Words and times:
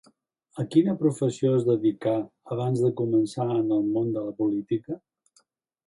A 0.61 0.63
quina 0.75 0.95
professió 1.01 1.51
es 1.59 1.67
dedicà 1.67 2.15
abans 2.57 2.83
de 2.87 2.91
començar 3.03 3.49
en 3.61 3.73
el 3.79 3.87
món 3.95 4.13
de 4.17 4.29
la 4.31 4.37
política? 4.41 5.03